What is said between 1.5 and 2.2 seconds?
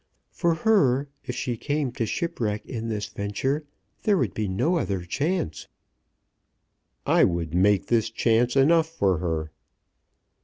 came to